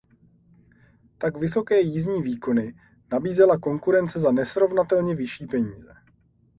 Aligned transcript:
Tak 1.17 1.37
vysoké 1.37 1.79
jízdní 1.81 2.21
výkony 2.21 2.73
nabízela 3.11 3.57
konkurence 3.57 4.19
za 4.19 4.31
nesrovnatelně 4.31 5.15
vyšší 5.15 5.45
peníze. 5.47 5.93